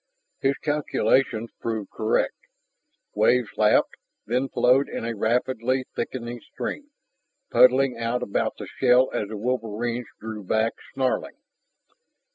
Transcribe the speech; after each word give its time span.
His 0.39 0.55
calculations 0.57 1.51
proved 1.59 1.91
correct. 1.91 2.33
Waves 3.13 3.49
lapped, 3.55 3.97
then 4.25 4.49
flowed 4.49 4.89
in 4.89 5.05
a 5.05 5.15
rapidly 5.15 5.83
thickening 5.95 6.39
stream, 6.41 6.89
puddling 7.51 7.99
out 7.99 8.23
about 8.23 8.57
the 8.57 8.65
shell 8.65 9.11
as 9.13 9.27
the 9.27 9.37
wolverines 9.37 10.07
drew 10.19 10.43
back, 10.43 10.73
snarling. 10.95 11.35